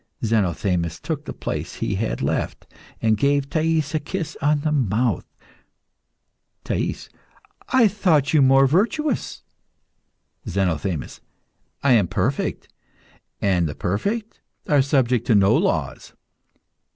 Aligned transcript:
Zenothemis 0.25 0.99
took 0.99 1.25
the 1.25 1.31
place 1.33 1.75
he 1.75 1.93
had 1.93 2.23
left, 2.23 2.65
and 3.03 3.15
gave 3.15 3.47
Thais 3.51 3.93
a 3.93 3.99
kiss 3.99 4.35
on 4.41 4.61
the 4.61 4.71
mouth. 4.71 5.25
THAIS. 6.63 7.07
I 7.69 7.87
thought 7.87 8.33
you 8.33 8.41
more 8.41 8.65
virtuous. 8.65 9.43
ZENOTHEMIS. 10.47 11.21
I 11.83 11.93
am 11.93 12.07
perfect, 12.07 12.67
and 13.43 13.69
the 13.69 13.75
perfect 13.75 14.39
are 14.67 14.81
subject 14.81 15.27
to 15.27 15.35
no 15.35 15.55
laws. 15.55 16.13